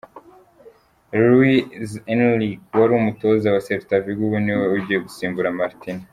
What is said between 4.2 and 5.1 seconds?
ubu niwe ugiye